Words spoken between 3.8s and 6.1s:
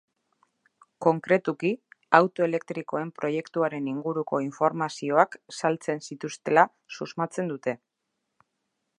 inguruko informazioak saltzen